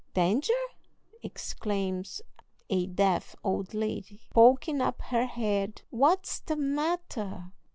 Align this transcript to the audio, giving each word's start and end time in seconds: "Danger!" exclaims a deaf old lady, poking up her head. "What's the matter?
"Danger!" 0.15 0.51
exclaims 1.21 2.23
a 2.71 2.87
deaf 2.87 3.35
old 3.43 3.75
lady, 3.75 4.23
poking 4.31 4.81
up 4.81 4.99
her 4.99 5.27
head. 5.27 5.83
"What's 5.91 6.39
the 6.39 6.55
matter? 6.55 7.51